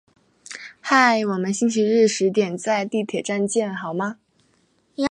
[0.79, 4.17] 嗨，我们星期日十点在地铁站见好吗？